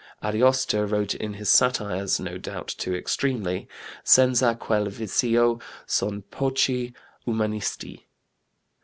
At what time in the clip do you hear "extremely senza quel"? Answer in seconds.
2.95-4.87